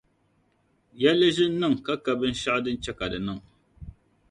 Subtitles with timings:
[1.01, 3.39] Yɛnli ʒi n-niŋ ka bɛn' shɛɣu din che ka di niŋ.